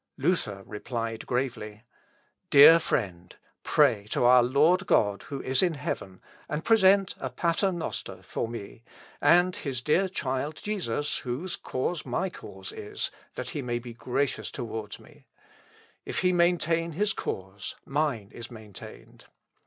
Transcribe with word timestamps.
"Luther 0.27 0.63
replied 0.65 1.27
gravely, 1.27 1.83
"Dear 2.49 2.79
friend, 2.79 3.35
pray 3.63 4.07
to 4.09 4.25
our 4.25 4.41
Lord 4.41 4.87
God, 4.87 5.21
who 5.29 5.43
is 5.43 5.61
in 5.61 5.75
heaven, 5.75 6.23
and 6.49 6.65
present 6.65 7.13
a 7.19 7.29
Pater 7.29 7.71
noster 7.71 8.23
for 8.23 8.47
me, 8.47 8.83
and 9.21 9.55
his 9.57 9.79
dear 9.79 10.09
child, 10.09 10.55
Jesus, 10.63 11.17
whose 11.19 11.55
cause 11.55 12.03
my 12.03 12.31
cause 12.31 12.71
is, 12.71 13.11
that 13.35 13.49
he 13.49 13.61
may 13.61 13.77
be 13.77 13.93
gracious 13.93 14.49
toward 14.49 14.99
me. 14.99 15.27
If 16.03 16.21
he 16.21 16.33
maintain 16.33 16.93
his 16.93 17.13
cause, 17.13 17.75
mine 17.85 18.31
is 18.33 18.49
maintained. 18.49 19.25